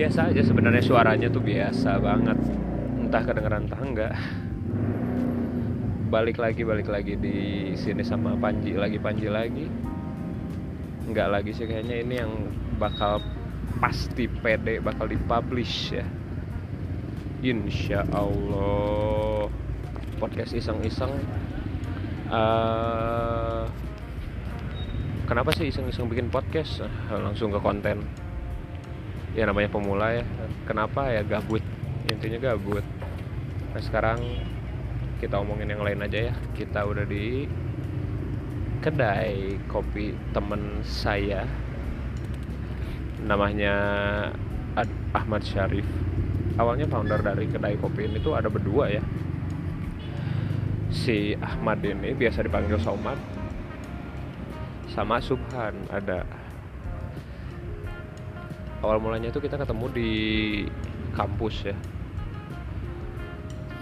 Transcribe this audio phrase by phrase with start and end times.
[0.00, 2.34] biasa aja sebenarnya suaranya tuh biasa banget.
[2.98, 4.14] Entah kedengeran entah enggak.
[6.10, 8.74] Balik lagi balik lagi di sini sama Panji.
[8.74, 9.70] Lagi Panji lagi.
[11.06, 12.02] Enggak lagi sih kayaknya.
[12.02, 12.32] Ini yang
[12.82, 13.22] bakal
[13.80, 16.04] pasti pede bakal dipublish ya.
[17.40, 19.48] Insya Allah
[20.20, 21.16] podcast iseng-iseng.
[22.28, 23.64] Eh,
[25.24, 26.84] kenapa sih iseng-iseng bikin podcast?
[26.84, 28.04] Eh, langsung ke konten.
[29.32, 30.24] Ya namanya pemula ya.
[30.68, 31.24] Kenapa ya?
[31.24, 31.64] Gabut.
[32.12, 32.84] Intinya gabut.
[33.72, 34.20] Nah sekarang
[35.24, 36.34] kita omongin yang lain aja ya.
[36.52, 37.48] Kita udah di
[38.84, 41.44] kedai kopi temen saya
[43.24, 43.74] namanya
[44.76, 45.86] Ad- Ahmad Syarif.
[46.60, 49.02] Awalnya founder dari kedai kopi ini tuh ada berdua ya.
[50.90, 53.16] Si Ahmad ini biasa dipanggil Somad
[54.90, 56.26] sama Subhan ada.
[58.82, 60.12] Awal mulanya itu kita ketemu di
[61.14, 61.76] kampus ya.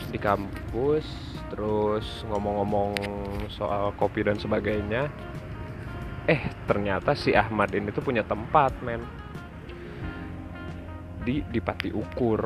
[0.08, 1.06] Di kampus
[1.48, 2.92] terus ngomong-ngomong
[3.48, 5.08] soal kopi dan sebagainya.
[6.28, 9.00] Eh ternyata si Ahmad ini tuh punya tempat men
[11.22, 12.42] di di Pati Ukur.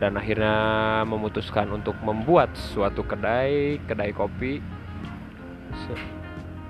[0.00, 0.56] Dan akhirnya
[1.04, 4.56] memutuskan untuk membuat suatu kedai kedai kopi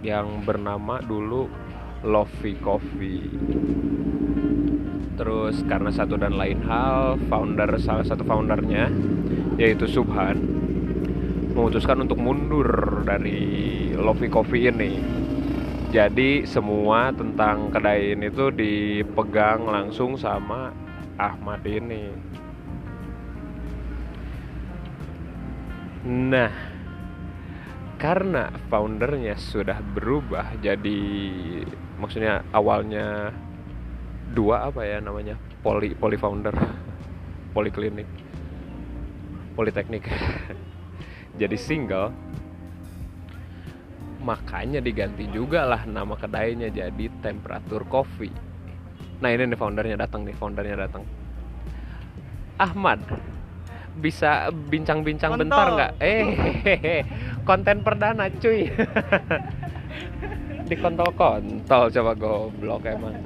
[0.02, 1.46] yang bernama dulu
[2.02, 3.30] Lovey Coffee.
[5.20, 8.88] Terus karena satu dan lain hal founder salah satu foundernya
[9.60, 10.40] yaitu Subhan
[11.52, 15.19] memutuskan untuk mundur dari Lovey Coffee ini
[15.90, 20.70] jadi semua tentang kedai ini tuh dipegang langsung sama
[21.18, 22.14] Ahmad ini.
[26.06, 26.54] Nah
[27.98, 31.02] karena foundernya sudah berubah jadi
[31.98, 33.34] maksudnya awalnya
[34.30, 35.34] dua apa ya namanya?
[35.58, 36.54] Poli poli founder
[37.54, 38.06] poliklinik
[39.58, 40.06] politeknik.
[41.40, 42.29] Jadi single
[44.20, 48.32] makanya diganti juga lah nama kedainya jadi temperatur coffee.
[49.20, 51.04] Nah ini nih foundernya datang nih foundernya datang.
[52.60, 53.00] Ahmad
[53.96, 55.92] bisa bincang-bincang bentar nggak?
[56.00, 56.96] Eh hehehe.
[57.48, 58.68] konten perdana cuy.
[60.68, 63.16] Di kontol-kontol coba goblok emang.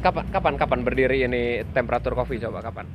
[0.00, 2.86] Kapan kapan kapan berdiri ini temperatur coffee coba kapan?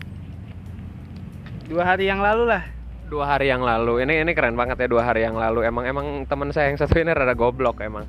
[1.70, 2.79] Dua hari yang lalu lah.
[3.10, 4.06] Dua hari yang lalu.
[4.06, 5.66] Ini ini keren banget ya dua hari yang lalu.
[5.66, 8.06] Emang emang teman saya yang satu ini rada goblok emang.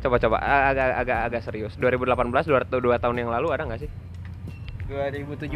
[0.00, 1.76] Coba coba agak agak agak serius.
[1.76, 3.90] 2018 dua, dua tahun yang lalu ada nggak sih?
[4.88, 5.48] 2017.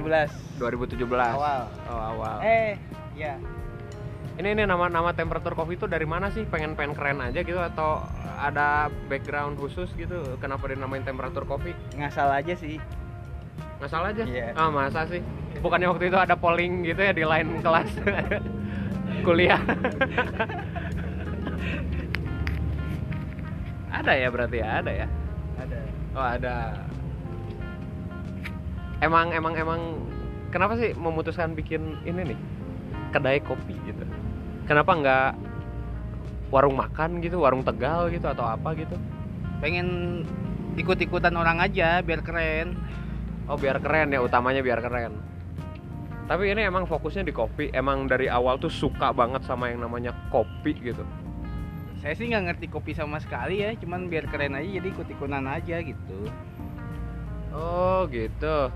[0.61, 1.61] 2017 Awal.
[1.89, 2.37] oh awal.
[2.41, 2.81] Eh,
[3.13, 3.37] ya.
[4.39, 6.47] ini ini nama nama temperatur coffee itu dari mana sih?
[6.49, 8.07] Pengen pengen keren aja gitu atau
[8.41, 10.39] ada background khusus gitu?
[10.41, 12.81] Kenapa dinamain temperatur coffee Ngasal aja sih.
[13.79, 14.25] Nggak salah aja.
[14.27, 14.53] Iya.
[14.59, 15.23] ah masa sih?
[15.63, 17.91] Bukannya waktu itu ada polling gitu ya di lain kelas?
[19.27, 19.63] Kuliah.
[23.99, 24.69] Ada ya berarti ya?
[24.79, 25.07] Ada ya?
[25.59, 25.79] Ada.
[26.15, 26.57] oh ada.
[29.03, 29.81] Emang emang emang
[30.55, 32.39] kenapa sih memutuskan bikin ini nih?
[33.11, 34.05] Kedai kopi gitu.
[34.71, 35.31] Kenapa nggak
[36.53, 38.95] warung makan gitu warung tegal gitu atau apa gitu?
[39.59, 40.23] Pengen
[40.79, 42.79] ikut-ikutan orang aja biar keren.
[43.49, 45.17] Oh biar keren ya utamanya biar keren.
[46.29, 47.73] Tapi ini emang fokusnya di kopi.
[47.73, 51.01] Emang dari awal tuh suka banget sama yang namanya kopi gitu.
[52.05, 55.77] Saya sih nggak ngerti kopi sama sekali ya, cuman biar keren aja jadi ikut-ikutan aja
[55.81, 56.29] gitu.
[57.57, 58.69] Oh gitu.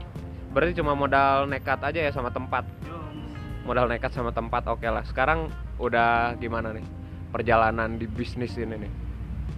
[0.57, 2.65] Berarti cuma modal nekat aja ya sama tempat.
[3.69, 5.05] Modal nekat sama tempat oke lah.
[5.05, 6.83] Sekarang udah gimana nih
[7.29, 8.93] perjalanan di bisnis ini nih?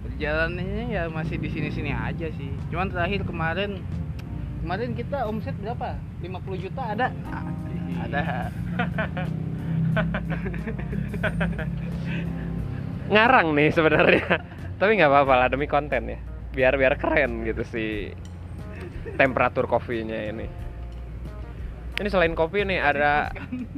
[0.05, 2.51] Perjalanannya ya masih di sini-sini aja sih.
[2.69, 3.81] Cuman terakhir kemarin
[4.65, 5.93] kemarin kita omset berapa?
[6.25, 7.13] 50 juta ada?
[8.01, 8.49] Ada.
[13.13, 14.41] Ngarang nih sebenarnya.
[14.81, 16.17] Tapi nggak apa-apa lah demi konten ya.
[16.49, 18.09] Biar biar keren gitu sih
[19.13, 20.49] temperatur kopinya ini.
[22.01, 23.29] Ini selain kopi nih ada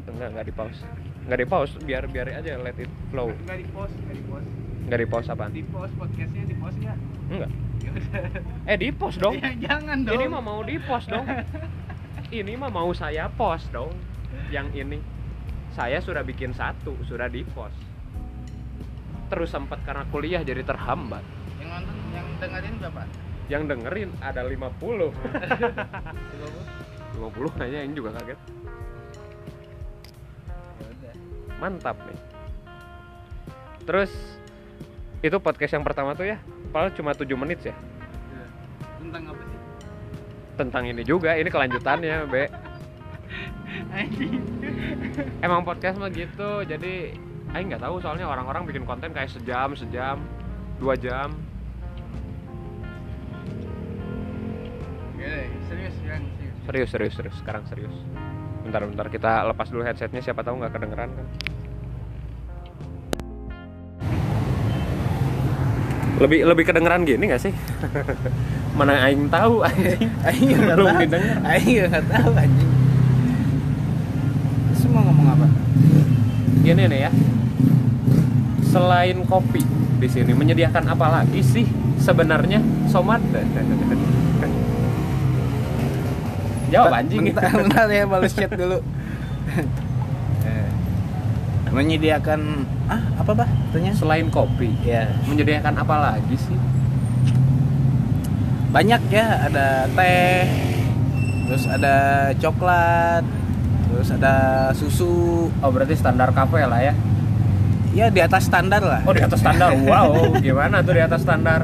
[0.07, 0.87] enggak enggak di pause.
[1.27, 3.35] Enggak di pause biar biar aja let it flow.
[3.43, 4.47] Nggak di post, nggak di post.
[4.87, 5.51] Enggak di pause apaan?
[5.51, 6.97] Di post podcastnya di post nggak?
[7.27, 7.51] Enggak.
[8.69, 9.39] Eh di post dong.
[9.39, 10.15] Ya, jangan dong.
[10.19, 11.25] Ini mah mau di post dong.
[12.27, 13.95] Ini mah mau saya post dong.
[14.51, 14.97] Yang ini
[15.71, 17.77] saya sudah bikin satu, sudah di post.
[19.27, 21.23] Terus sempat karena kuliah jadi terhambat.
[21.57, 23.01] yang nonton yang dengerin berapa?
[23.47, 25.11] Yang dengerin ada 50.
[25.11, 25.13] 50?
[27.17, 28.39] 50 aja ini juga kaget.
[31.57, 32.19] Mantap nih.
[33.87, 34.11] Terus
[35.25, 36.37] itu podcast yang pertama tuh ya,
[36.69, 37.75] padahal cuma 7 menit ya.
[38.99, 39.59] Tentang apa sih?
[40.57, 42.45] Tentang ini juga, ini kelanjutannya, Be.
[45.45, 47.13] Emang podcast mah gitu, jadi
[47.55, 50.19] Aing nggak tahu soalnya orang-orang bikin konten kayak sejam, sejam,
[50.79, 51.31] dua jam.
[55.67, 56.55] Serius yang serius.
[56.63, 57.35] Serius, serius, serius.
[57.43, 57.91] Sekarang serius.
[58.63, 60.23] Bentar, bentar kita lepas dulu headsetnya.
[60.23, 61.27] Siapa tahu nggak kedengeran kan?
[66.17, 67.53] Lebih lebih kedengeran gini nggak sih?
[68.77, 70.09] Mana Aing tahu anjing.
[70.25, 71.37] Aing nggak Belum didengar.
[71.45, 72.71] Aing nggak tahu anjing.
[74.77, 75.47] Semua ngomong apa?
[76.65, 77.11] Gini nih ya.
[78.65, 79.61] Selain kopi
[79.97, 81.65] di sini menyediakan apa lagi sih
[82.01, 83.21] sebenarnya Somad?
[86.73, 87.31] Jawab anjing.
[87.31, 88.81] Bentar, bentar ya balas chat dulu.
[91.69, 92.41] Menyediakan
[92.87, 93.49] ah apa bah?
[93.69, 93.91] Tanya.
[93.93, 96.57] Selain kopi, Ya menyediakan apa lagi sih?
[98.67, 100.43] banyak ya ada teh,
[101.47, 101.95] terus ada
[102.35, 103.23] coklat,
[103.87, 104.33] terus ada
[104.71, 105.47] susu.
[105.57, 106.93] Oh berarti standar kafe lah ya?
[107.95, 109.01] Ya di atas standar lah.
[109.01, 111.63] Oh di atas standar, wow gimana tuh di atas standar?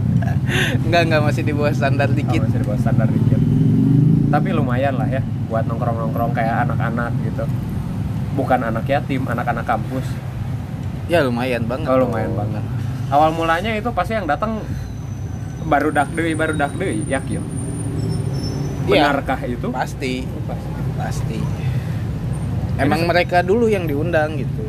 [0.79, 2.39] Enggak enggak masih di bawah standar Oh, dikit.
[2.41, 3.41] masih di bawah standar dikit.
[4.31, 7.45] Tapi lumayan lah ya buat nongkrong-nongkrong kayak anak-anak gitu.
[8.33, 10.05] Bukan anak yatim, anak-anak kampus.
[11.11, 11.87] Ya lumayan banget.
[11.91, 12.63] Oh lumayan banget.
[13.13, 14.63] Awal mulanya itu pasti yang datang
[15.63, 17.43] baru dak deui, baru dak deui, yakin.
[18.89, 19.13] Iya.
[19.13, 19.67] Benarkah itu?
[19.71, 20.71] Pasti, Pasti.
[20.97, 21.39] pasti.
[22.81, 24.65] Emang mereka dulu yang diundang gitu.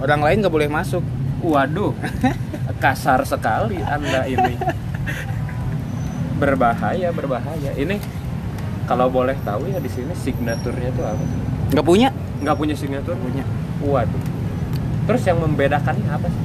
[0.00, 1.02] Orang lain nggak boleh masuk.
[1.40, 1.96] Waduh,
[2.84, 4.54] kasar sekali anda ini.
[6.40, 7.72] Berbahaya, berbahaya.
[7.76, 8.00] Ini
[8.88, 11.24] kalau boleh tahu ya di sini signaturnya tuh apa?
[11.74, 12.08] Nggak punya?
[12.40, 13.16] Nggak punya signatur?
[13.20, 13.44] Punya.
[13.84, 14.22] Waduh.
[15.08, 16.42] Terus yang membedakannya apa sih?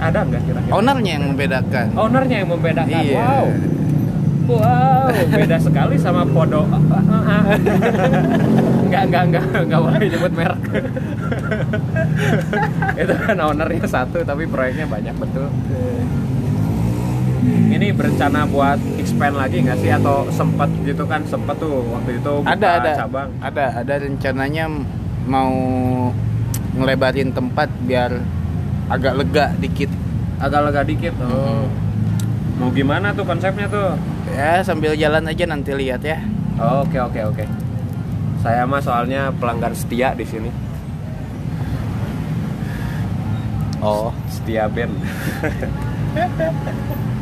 [0.00, 0.72] Ada nggak kira-kira?
[0.72, 1.86] Ownernya yang membedakan.
[1.92, 3.02] Ownernya yang membedakan.
[3.04, 3.20] Iya.
[3.20, 3.46] Wow.
[4.50, 6.66] Wow, beda sekali sama Podo.
[8.90, 10.62] Enggak, enggak, enggak, enggak boleh nyebut merek.
[13.06, 15.46] Itu kan ownernya satu tapi proyeknya banyak betul.
[17.70, 22.32] Ini berencana buat expand lagi nggak sih atau sempat gitu kan sempat tuh waktu itu
[22.42, 23.30] buka ada ada cabang.
[23.38, 24.66] ada ada rencananya
[25.30, 25.54] mau
[26.74, 28.18] ngelebarin tempat biar
[28.90, 29.90] agak lega dikit
[30.40, 31.12] Agak lega dikit.
[31.20, 31.68] Oh.
[32.56, 33.92] Mau gimana tuh konsepnya tuh?
[34.30, 36.22] ya sambil jalan aja nanti lihat ya
[36.56, 37.44] Oke oke oke.
[38.40, 40.48] Saya mah soalnya pelanggan setia di sini.
[43.84, 44.92] oh Setia band.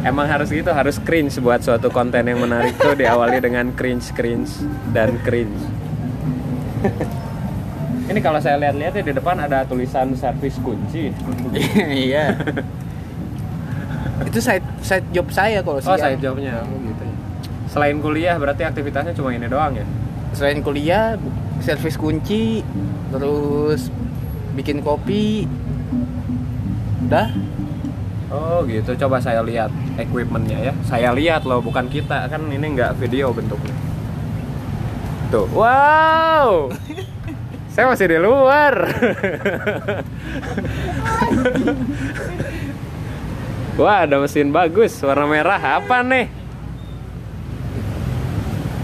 [0.06, 4.62] Emang harus gitu, harus cringe buat suatu konten yang menarik tuh diawali dengan cringe, cringe
[4.94, 5.58] dan cringe.
[8.08, 11.12] Ini kalau saya lihat-lihat ya di depan ada tulisan servis kunci.
[12.08, 12.32] iya
[14.18, 16.00] itu side side job saya kalau Oh, siang.
[16.00, 16.64] saya jawabnya.
[16.64, 17.14] Oh, gitu ya.
[17.68, 19.86] Selain kuliah berarti aktivitasnya cuma ini doang ya?
[20.28, 21.16] selain kuliah
[21.58, 22.60] servis kunci
[23.08, 23.88] terus
[24.52, 25.48] bikin kopi
[27.04, 27.32] udah
[28.28, 30.72] Oh gitu, coba saya lihat equipmentnya ya.
[30.84, 33.72] Saya lihat loh, bukan kita kan ini nggak video bentuknya.
[35.32, 36.68] Tuh, wow,
[37.78, 38.74] saya masih di luar.
[43.78, 45.78] Wah, ada mesin bagus, warna merah.
[45.78, 46.26] Apa nih?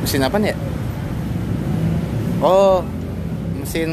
[0.05, 0.53] mesin apa ya
[2.45, 2.85] oh
[3.57, 3.89] mesin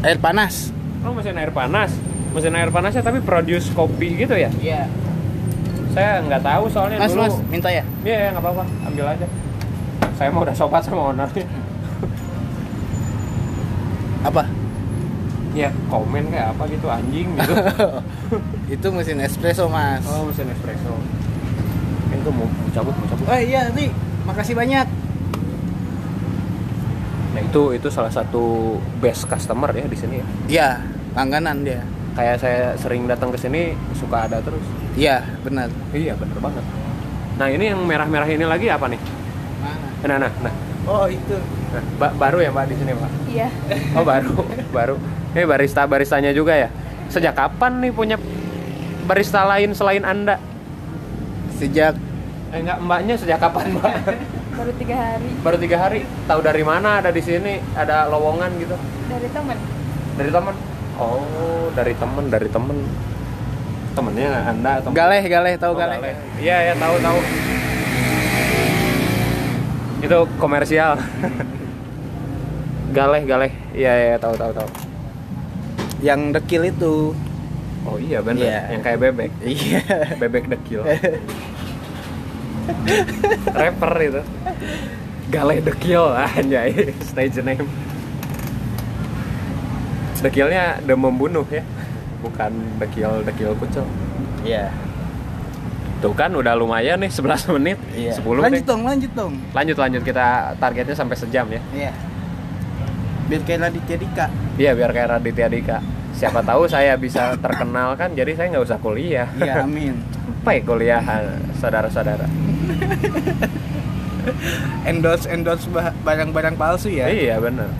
[0.00, 0.72] air panas
[1.04, 1.92] Oh, mesin air panas.
[2.32, 4.48] Mesin air panasnya tapi produce kopi gitu ya?
[4.58, 4.88] iya
[5.92, 7.28] Saya nggak tahu soalnya mas dulu.
[7.28, 9.26] mas minta ya Iya, ya, nggak apa-apa, ambil aja.
[10.16, 11.44] Saya mau udah sobat sama ownernya.
[14.24, 14.42] Apa
[15.54, 17.54] Ya, komen kayak apa gitu anjing gitu.
[18.74, 20.98] itu mesin espresso mas Oh, mesin espresso.
[22.10, 23.22] Ini tuh mau, mau cabut, mau cabut.
[23.24, 23.86] oh iya nih
[24.24, 24.82] makasih banyak
[27.30, 30.26] Nah, itu itu salah satu best customer ya di sini ya.
[30.46, 30.68] iya
[31.12, 31.82] langganan dia
[32.14, 34.62] Kayak saya sering datang ke sini suka ada terus.
[34.94, 36.62] iya benar Iya, bener banget.
[37.34, 38.98] Nah, ini yang merah-merah ini lagi apa nih?
[40.00, 40.54] mana Nah, nah, nah.
[40.86, 41.36] Oh itu
[41.74, 43.10] Nah, ba- baru ya, Mbak di sini, Pak?
[43.26, 43.48] Iya.
[43.92, 44.30] Oh, baru,
[44.76, 44.94] baru.
[45.34, 46.70] Ini barista-baristanya juga ya.
[47.06, 48.14] Sejak kapan nih punya
[49.04, 50.38] barista lain selain Anda?
[51.54, 51.98] sejak
[52.50, 53.94] Eh, enggak, Mbaknya sejak kapan, Mbak?
[54.54, 56.00] Baru tiga hari Baru tiga hari.
[56.24, 57.58] Tahu dari mana ada di sini?
[57.74, 58.78] Ada lowongan gitu?
[59.04, 59.58] dari teman.
[60.14, 60.54] Dari teman?
[60.94, 61.26] Oh,
[61.74, 62.78] dari temen, dari temen.
[63.94, 65.98] temennya anda atau Galeh, galeh, tahu Oh, galeh.
[65.98, 66.14] Galeh.
[66.38, 67.18] Iya ya tahu tahu.
[70.04, 71.00] Itu komersial.
[72.96, 73.50] galeh galeh.
[73.72, 74.68] Iya iya tahu tahu tahu.
[76.04, 76.94] Yang dekil itu.
[77.88, 78.44] Oh iya benar.
[78.44, 78.60] Iya.
[78.76, 79.30] Yang kayak bebek.
[79.40, 79.80] Iya.
[80.20, 80.84] Bebek dekil.
[83.48, 84.22] Rapper itu.
[85.32, 87.64] Galeh dekil anjay stage name.
[90.20, 91.64] Dekilnya the membunuh ya.
[92.20, 93.88] Bukan dekil dekil kucel.
[94.44, 94.68] Iya.
[96.04, 97.80] Tuh kan udah lumayan nih 11 menit.
[97.96, 98.12] Iya.
[98.20, 98.68] 10 lanjut deh.
[98.68, 99.32] dong, lanjut dong.
[99.56, 101.64] Lanjut lanjut kita targetnya sampai sejam ya.
[101.72, 101.92] Iya.
[103.24, 104.26] Biar kayak Raditya Dika.
[104.60, 105.80] Iya biar kayak Raditya Dika.
[106.12, 109.32] Siapa tahu saya bisa terkenal kan, jadi saya nggak usah kuliah.
[109.40, 109.96] Iya, amin.
[110.12, 111.00] Sampai kuliah
[111.56, 112.28] saudara-saudara.
[114.92, 115.64] endorse endorse
[116.04, 117.08] barang-barang palsu ya.
[117.08, 117.72] Iya bener.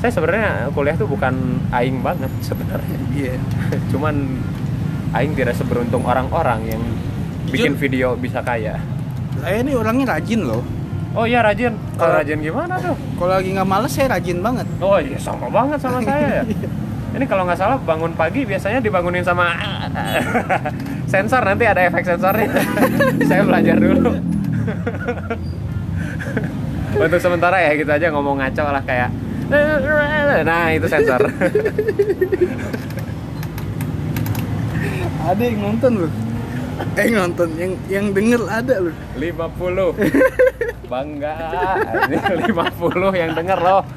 [0.00, 2.96] Saya sebenarnya kuliah tuh bukan aing banget sebenarnya.
[3.12, 3.36] Iya.
[3.92, 4.40] Cuman
[5.12, 6.80] aing tidak seberuntung orang-orang yang
[7.46, 7.80] bikin Jujur.
[7.80, 8.76] video bisa kaya.
[9.38, 10.62] Saya ini orangnya rajin loh.
[11.12, 11.72] Oh iya rajin.
[11.94, 12.96] Kalau Kalau- rajin gimana tuh?
[13.16, 14.66] Kalau lagi nggak males saya rajin banget.
[14.78, 16.44] Oh iya sama banget sama saya ya.
[17.16, 19.56] Ini kalau nggak salah bangun pagi biasanya dibangunin sama
[21.12, 22.50] sensor nanti ada efek sensornya.
[23.28, 24.12] saya belajar dulu.
[26.96, 29.08] Untuk sementara ya gitu aja ngomong ngaco lah kayak
[30.42, 31.22] Nah itu sensor
[35.22, 36.12] Ada yang nonton loh.
[37.00, 38.92] Eh nonton yang yang denger ada loh.
[39.16, 39.96] 50
[40.92, 41.34] Bangga
[42.08, 42.16] Ini
[42.52, 43.80] 50 yang denger loh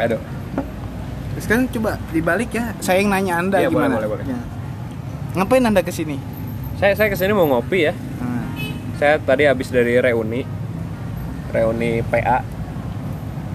[0.00, 0.16] Aduh
[1.50, 2.70] kan coba dibalik ya.
[2.78, 3.98] Saya yang nanya anda boleh, gimana?
[3.98, 4.22] boleh, boleh.
[4.30, 4.38] Ya.
[5.34, 6.14] Ngapain anda ke sini?
[6.78, 8.54] Saya saya ke sini mau ngopi ya Nah,
[9.02, 10.46] Saya tadi habis dari reuni
[11.50, 12.46] Reuni PA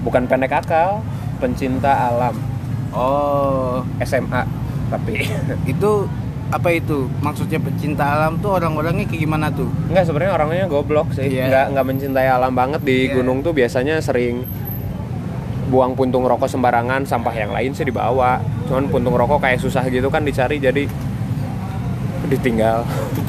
[0.03, 0.99] Bukan pendek akal
[1.39, 2.54] Pencinta alam
[2.95, 4.41] Oh, SMA
[4.87, 5.13] Tapi
[5.75, 5.91] itu
[6.45, 7.09] apa itu?
[7.19, 9.67] Maksudnya pecinta alam tuh orang-orangnya kayak gimana tuh?
[9.89, 11.49] Enggak sebenarnya orangnya goblok sih Iya.
[11.49, 13.19] Enggak, enggak mencintai alam banget Di Iya.
[13.19, 14.45] gunung tuh biasanya sering
[15.65, 20.07] Buang puntung rokok sembarangan Sampah yang lain sih dibawa Cuman puntung rokok kayak susah gitu
[20.07, 20.85] kan dicari Jadi
[22.25, 22.85] ditinggal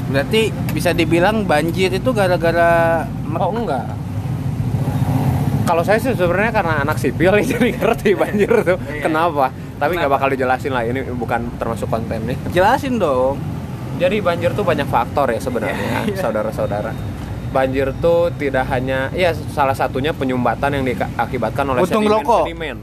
[0.06, 3.04] Berarti bisa dibilang banjir itu gara-gara
[3.35, 4.06] Oh enggak
[5.66, 9.02] kalau saya sih sebenarnya karena anak sipil nih jadi ngerti banjir tuh Iya.
[9.02, 13.37] kenapa tapi nggak bakal dijelasin lah ini bukan termasuk kontennya jelasin dong.
[13.96, 16.16] jadi banjir tuh banyak faktor ya sebenarnya Iya.
[16.16, 16.92] saudara-saudara
[17.46, 22.42] banjir tuh tidak hanya ya salah satunya penyumbatan yang diakibatkan oleh Puntung sedimen rokok.
[22.44, 22.76] sedimen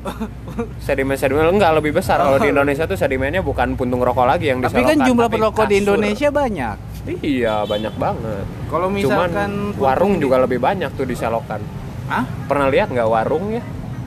[0.79, 4.59] sedimen sedimen enggak lebih besar kalau di Indonesia tuh sedimennya bukan puntung rokok lagi yang
[4.59, 5.77] Tapi kan jumlah perokok di.
[5.77, 6.75] Indonesia banyak.
[7.21, 11.61] iya banyak banget Kalau cuman misalkan warung puntung- juga lebih banyak tuh diselokan
[12.07, 12.23] Hah?
[12.45, 13.63] pernah lihat nggak warung ya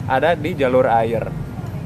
[0.07, 1.26] ada di jalur air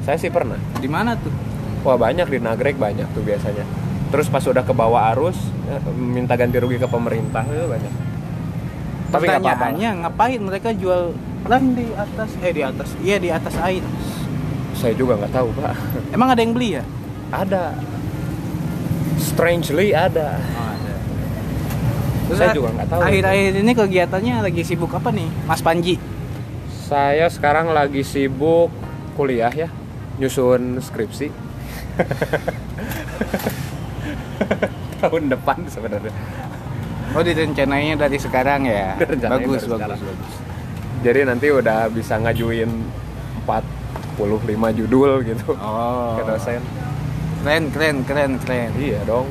[0.02, 1.32] saya sih pernah Di mana tuh?
[1.80, 3.64] wah banyak di Nagrek banyak tuh biasanya
[4.10, 7.94] terus pas udah ke bawah arus eh, minta ganti rugi ke pemerintah itu banyak
[9.10, 9.26] tapi.
[9.26, 11.10] Pertanyaannya ngapain mereka jual
[11.46, 13.82] lan di atas eh di atas iya di atas air.
[14.70, 15.74] saya juga nggak tahu pak
[16.10, 16.84] Emang ada yang beli ya?
[17.30, 17.74] ada
[19.16, 20.38] strangely ada
[22.32, 23.00] Saya juga nggak tahu.
[23.02, 25.96] Akhir-akhir ini kegiatannya lagi sibuk apa nih, Mas Panji?
[26.82, 28.66] saya sekarang lagi sibuk
[29.14, 29.70] kuliah ya
[30.18, 31.30] nyusun skripsi
[34.98, 36.10] tahun depan sebenarnya
[37.10, 38.94] Oh, direncanainya dari sekarang ya.
[38.98, 39.98] Bagus, bagus, sekarang.
[39.98, 40.34] bagus.
[41.00, 42.70] jadi nanti udah bisa ngajuin
[43.44, 44.18] 45
[44.76, 46.18] judul gitu Oh.
[46.18, 46.62] ke dosen
[47.40, 48.70] Keren, keren, keren, keren.
[48.76, 49.30] iya dong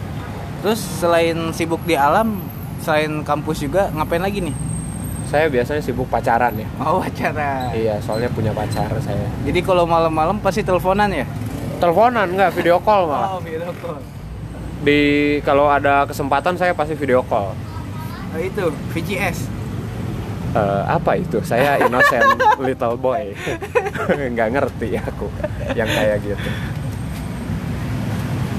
[0.59, 2.39] Terus selain sibuk di alam,
[2.79, 4.55] selain kampus juga ngapain lagi nih?
[5.25, 7.69] saya biasanya sibuk pacaran ya Oh, acara.
[7.71, 11.21] iya soalnya punya pacar saya Jadi kalau malam-malam pasti teleponan ya?
[11.77, 14.01] teleponan nggak video call malah Oh, video call.
[14.79, 14.99] di
[15.39, 17.53] kalau ada kesempatan saya pasti video call
[18.29, 19.45] Oh, itu VGS.
[20.49, 22.25] Eh, apa itu saya innocent
[22.57, 23.29] little boy
[24.33, 25.29] nggak ngerti aku
[25.71, 26.49] yang kayak gitu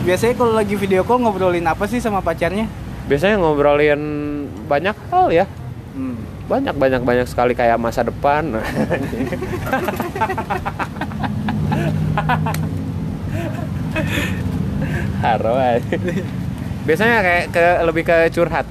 [0.00, 2.64] Biasanya kalau lagi video call ngobrolin apa sih sama pacarnya?
[3.10, 4.02] Biasanya ngobrolin
[4.70, 5.46] banyak hal ya
[5.90, 6.14] Hmm.
[6.46, 8.46] banyak banyak banyak sekali kayak masa depan
[15.26, 15.58] Haro
[16.86, 18.70] biasanya kayak ke lebih ke curhat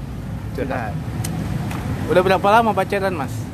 [0.56, 0.96] Curhat.
[2.10, 3.50] Udah berapa lama pacaran, Mas?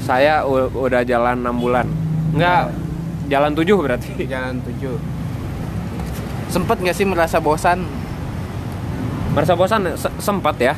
[0.00, 1.86] saya udah jalan 6 bulan
[2.32, 2.72] enggak
[3.28, 4.96] jalan 7 berarti Jalan 7.
[6.50, 7.86] Sempet nggak sih merasa bosan?
[9.30, 10.74] Merasa bosan se- sempat ya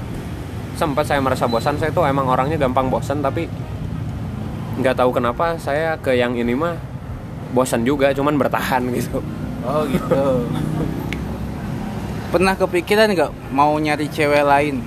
[0.72, 3.48] sempat saya merasa bosan saya tuh emang orangnya gampang bosan tapi
[4.74, 6.76] nggak tahu kenapa saya ke yang ini mah
[7.52, 9.20] bosan juga cuman bertahan gitu
[9.62, 10.42] Oh gitu.
[12.34, 14.82] Pernah kepikiran nggak mau nyari cewek lain?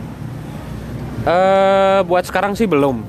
[1.24, 3.01] eh buat sekarang sih belum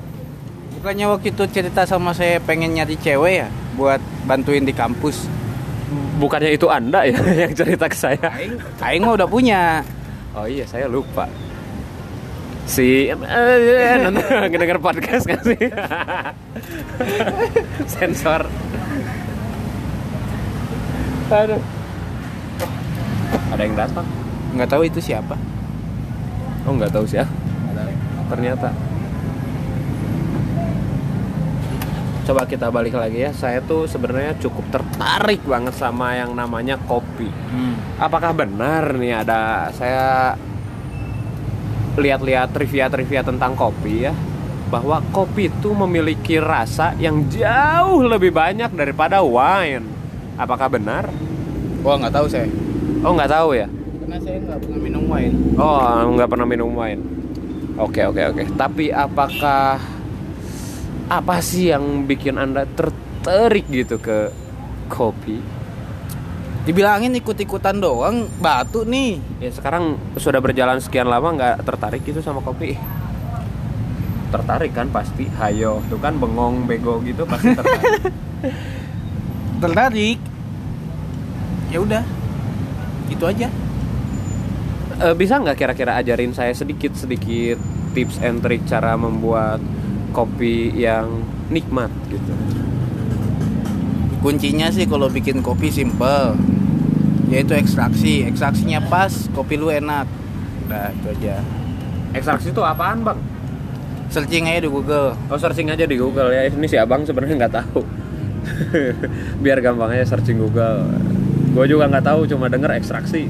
[0.79, 5.27] Bukannya waktu itu cerita sama saya pengen nyari cewek ya buat bantuin di kampus.
[6.17, 9.83] bukannya itu anda ya yang cerita ke saya Aing, Aing mah udah punya.
[10.37, 11.25] Oh iya saya lupa.
[12.67, 15.57] Si eh, nonton denger podcast gak sih?
[17.97, 18.45] Sensor.
[21.27, 21.61] Aduh.
[23.51, 24.05] Ada yang datang?
[24.53, 25.33] Nggak tahu itu siapa.
[26.67, 27.25] oh nggak tahu sih ya
[28.27, 28.75] ternyata
[32.27, 33.31] coba kita balik lagi ya.
[33.31, 37.31] Saya tuh sebenarnya cukup tertarik banget sama yang namanya kopi.
[37.31, 37.79] Hmm.
[37.95, 40.35] apakah benar nih ada saya
[41.95, 44.13] lihat-lihat trivia-trivia tentang kopi ya
[44.67, 49.87] bahwa kopi itu memiliki rasa yang jauh lebih banyak daripada wine.
[50.35, 51.07] Apakah benar?
[51.81, 52.51] Wah nggak tahu saya.
[53.07, 53.67] oh nggak tahu ya?
[54.03, 55.35] Karena saya nggak pernah minum wine.
[55.55, 57.01] oh nggak pernah minum wine.
[57.79, 58.43] Oke oke oke.
[58.59, 59.96] Tapi apakah
[61.07, 64.31] apa sih yang bikin anda tertarik gitu ke
[64.91, 65.39] kopi
[66.67, 69.23] Dibilangin ikut-ikutan doang, batu nih.
[69.39, 72.75] Ya sekarang sudah berjalan sekian lama nggak tertarik gitu sama kopi?
[74.35, 78.11] Tertarik kan pasti, hayo tuh kan bengong bego gitu pasti tertarik.
[79.63, 80.19] Tertarik.
[81.71, 82.03] Ya udah.
[83.07, 83.47] Itu aja.
[85.07, 87.63] Eh, bisa nggak kira-kira ajarin saya sedikit sedikit
[87.95, 89.63] tips and trick cara membuat
[90.11, 92.33] kopi yang nikmat gitu?
[94.19, 96.35] Kuncinya sih kalau bikin kopi simple.
[97.27, 98.23] Yaitu ekstraksi.
[98.27, 100.07] Ekstraksinya pas, kopi lu enak.
[100.67, 101.43] Udah, itu aja.
[102.15, 103.19] Ekstraksi itu apaan bang?
[104.07, 105.15] Searching aja di Google.
[105.27, 106.47] Oh searching aja di Google ya.
[106.47, 107.83] Ini si abang sebenarnya nggak tahu.
[109.43, 110.87] Biar gampang aja searching Google.
[111.51, 113.27] Gue juga nggak tahu, cuma denger ekstraksi.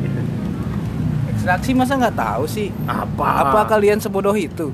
[1.34, 2.70] Ekstraksi masa nggak tahu sih?
[2.86, 3.50] Apa?
[3.50, 4.70] Apa kalian sebodoh itu?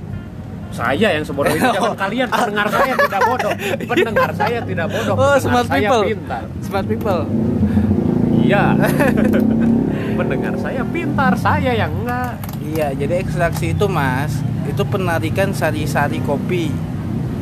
[0.73, 3.53] Saya yang sebodoh itu jangan kalian pendengar saya tidak bodoh
[3.85, 6.01] pendengar saya tidak bodoh Oh, smart saya people.
[6.03, 7.21] pintar Smart people.
[8.41, 8.63] iya
[10.19, 14.33] pendengar saya pintar saya yang enggak Iya, jadi ekstraksi itu mas,
[14.65, 16.73] itu penarikan sari-sari kopi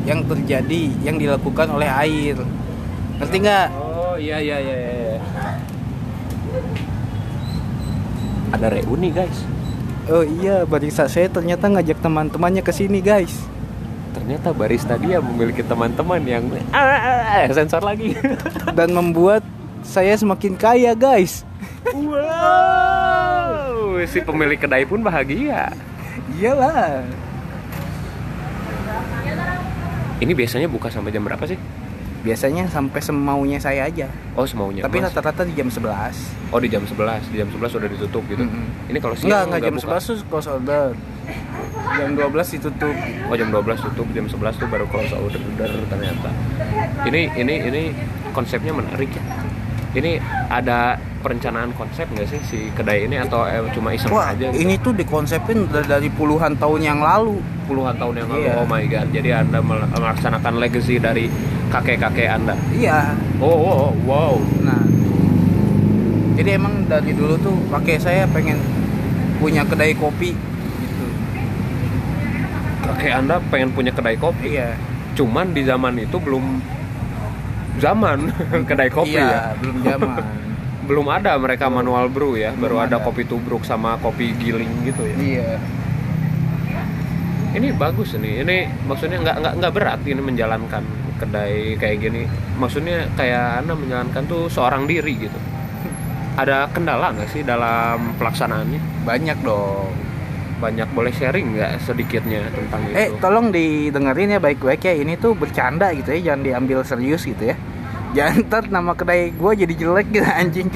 [0.03, 2.35] yang terjadi, yang dilakukan oleh air.
[3.15, 3.67] Ngerti nggak?
[3.71, 5.15] oh iya iya iya, iya.
[8.51, 9.47] ada reuni guys
[10.09, 13.33] Oh iya, barista saya ternyata ngajak teman-temannya ke sini guys.
[14.11, 16.43] ternyata barista dia memiliki teman-teman yang
[16.75, 18.11] ah, ah, sensor lagi
[18.77, 19.39] Dan membuat
[19.87, 21.47] saya semakin kaya guys.
[21.95, 25.71] wow si pemilik kedai pun bahagia
[26.35, 27.07] Iyalah.
[30.19, 31.55] ini biasanya buka sampai jam berapa sih
[32.21, 34.05] Biasanya sampai semaunya saya aja.
[34.31, 36.93] oh semaunya Tapi rata-rata di jam 11 Oh di jam 11,
[37.27, 38.43] di jam 11 sudah ditutup gitu.
[38.43, 38.65] Mm-mm.
[38.87, 39.97] Ini kalau siang Enggak, enggak jam buka.
[39.97, 40.85] 11 tuh close order.
[41.91, 42.95] Jam 12 ditutup.
[43.25, 45.41] Oh jam 12 tutup, jam 11 tuh baru close order
[45.87, 46.29] ternyata.
[47.03, 47.83] Ini ini ini
[48.31, 49.23] konsepnya menarik ya.
[49.91, 50.11] Ini
[50.47, 54.47] ada perencanaan konsep nggak sih si kedai ini atau eh, cuma iseng Wah, aja?
[54.47, 54.57] gitu?
[54.57, 57.43] ini tuh dikonsepin dari, dari puluhan tahun yang lalu.
[57.67, 58.41] puluhan tahun yang lalu.
[58.41, 58.53] Iya.
[58.55, 59.07] Oh my god.
[59.09, 61.27] Jadi Anda mel- melaksanakan legacy dari
[61.71, 62.55] kakek-kakek Anda.
[62.75, 63.15] Iya.
[63.39, 64.33] Oh, oh, oh, wow.
[64.61, 64.83] Nah,
[66.35, 68.59] jadi emang dari dulu tuh kakek saya pengen
[69.39, 70.35] punya kedai kopi
[70.83, 71.05] gitu.
[72.85, 74.59] Kakek Anda pengen punya kedai kopi.
[74.59, 74.75] Iya.
[75.15, 76.59] Cuman di zaman itu belum
[77.79, 78.19] zaman
[78.69, 79.43] kedai kopi iya, ya.
[79.63, 80.19] belum zaman.
[80.91, 83.05] belum ada mereka manual brew ya baru Belum ada ada.
[83.05, 85.51] kopi tubruk sama kopi giling gitu ya iya.
[87.55, 90.83] ini bagus nih ini maksudnya nggak nggak nggak berat ini menjalankan
[91.21, 92.21] kedai kayak gini
[92.57, 95.37] maksudnya kayak anda menjalankan tuh seorang diri gitu
[96.33, 99.89] ada kendala nggak sih dalam pelaksanaannya Banyak dong.
[100.57, 104.93] banyak boleh sharing nggak sedikitnya tentang itu Eh, tolong didengerin ya baik-baik ya.
[104.93, 107.55] Ini tuh bercanda gitu ya, jangan diambil serius gitu ya.
[108.13, 110.69] Jangan ntar nama kedai gua jadi jelek gitu anjing.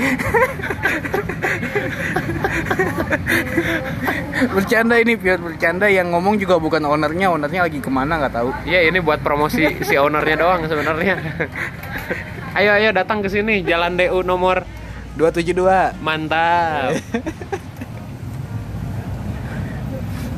[4.50, 5.86] bercanda ini pure bercanda.
[5.90, 8.50] Yang ngomong juga bukan ownernya, ownernya lagi ke mana nggak tahu.
[8.66, 11.16] Iya ini buat promosi si ownernya doang sebenarnya.
[12.58, 13.68] Ayo ayo datang ke sini.
[13.68, 14.64] Jalan DU nomor
[15.20, 16.96] 272 mantap.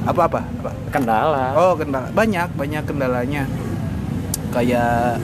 [0.07, 0.71] Apa apa apa?
[0.87, 1.51] Kendala.
[1.51, 2.07] Oh kendala.
[2.15, 3.43] Banyak banyak kendalanya.
[4.55, 5.19] Kayak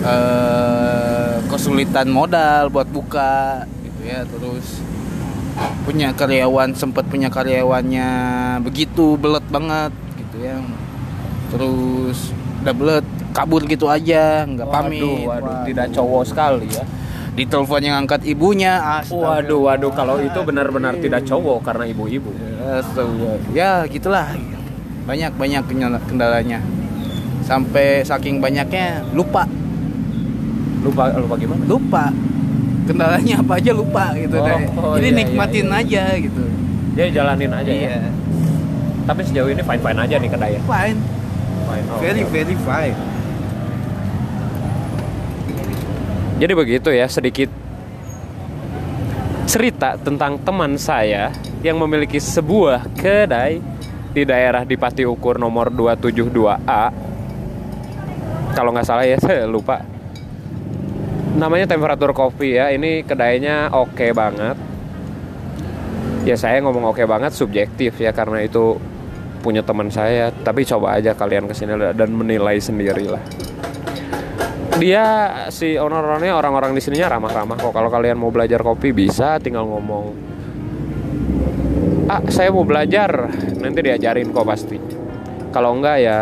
[0.00, 4.80] eh kesulitan modal buat buka gitu ya terus
[5.82, 8.08] punya karyawan sempat punya karyawannya
[8.60, 10.56] begitu belet banget gitu ya
[11.48, 12.18] terus
[12.60, 16.84] udah belet kabur gitu aja nggak pamit Waduh, waduh, tidak cowok sekali ya.
[17.30, 19.40] di telepon yang angkat ibunya astaga.
[19.40, 22.30] Waduh, waduh, kalau itu benar-benar tidak cowok karena ibu-ibu.
[22.60, 23.38] Astaga.
[23.54, 24.34] ya gitulah
[25.06, 26.58] banyak banyak kendala- kendalanya
[27.42, 29.46] sampai saking banyaknya lupa
[30.80, 31.62] Lupa lupa gimana?
[31.66, 32.04] lupa
[32.90, 36.42] kendalanya apa aja lupa gitu Oh, deh oh, jadi iya, nikmatin aja gitu
[36.90, 37.78] Jadi jalanin aja ya.
[37.86, 37.98] iya
[39.06, 40.60] Tapi sejauh ini fine-fine aja nih kedai ya.
[40.60, 40.98] fine
[41.64, 41.86] Fine.
[41.86, 42.30] oh, very oke.
[42.30, 42.98] very fine
[46.36, 47.52] Jadi begitu ya sedikit
[49.44, 51.28] cerita tentang teman saya
[51.60, 53.60] yang memiliki sebuah kedai
[54.10, 56.84] di daerah di Pati Ukur nomor 272A.
[58.50, 59.84] Kalau nggak salah ya saya lupa.
[61.36, 62.72] Namanya temperatur kopi ya.
[62.72, 64.56] Ini kedainya oke banget.
[66.26, 68.78] Ya saya ngomong oke banget subjektif ya karena itu
[69.44, 70.32] punya teman saya.
[70.32, 73.50] Tapi coba aja kalian ke sini dan menilai sendirilah
[74.80, 75.04] dia
[75.52, 80.16] si owner-ownernya orang-orang di sininya ramah-ramah kok kalau kalian mau belajar kopi bisa tinggal ngomong
[82.08, 83.28] ah saya mau belajar
[83.60, 84.80] nanti diajarin kok pasti
[85.52, 86.18] kalau enggak ya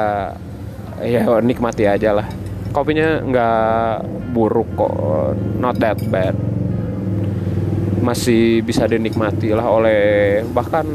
[1.07, 2.27] ya nikmati aja lah
[2.73, 3.95] kopinya nggak
[4.33, 4.95] buruk kok.
[5.59, 6.37] Not that bad.
[8.05, 10.01] Masih bisa dinikmati lah oleh
[10.55, 10.87] bahkan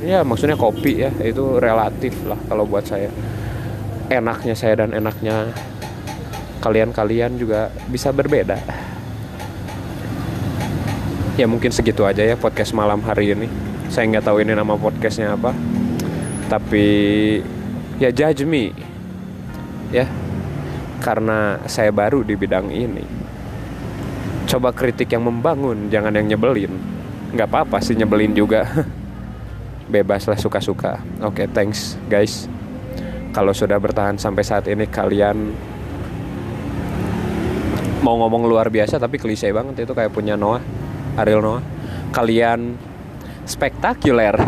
[0.00, 3.10] ya maksudnya kopi ya itu relatif lah kalau buat saya.
[4.10, 5.54] Enaknya saya dan enaknya
[6.60, 8.58] kalian-kalian juga bisa berbeda.
[11.40, 13.48] Ya mungkin segitu aja ya podcast malam hari ini.
[13.88, 15.50] Saya nggak tahu ini nama podcastnya apa,
[16.46, 16.86] tapi
[17.98, 18.70] ya judge me,
[19.90, 20.06] ya
[21.00, 23.02] karena saya baru di bidang ini.
[24.46, 26.70] Coba kritik yang membangun, jangan yang nyebelin.
[27.32, 28.68] Nggak apa-apa sih nyebelin juga.
[29.94, 31.00] Bebas lah suka-suka.
[31.24, 32.46] Oke, thanks guys.
[33.32, 35.54] Kalau sudah bertahan sampai saat ini kalian
[38.00, 40.64] mau ngomong luar biasa tapi klise banget itu kayak punya Noah
[41.20, 41.62] Ariel Noah
[42.16, 42.80] kalian
[43.44, 44.36] spektakuler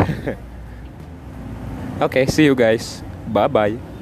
[2.05, 3.92] oke see you guys bye bye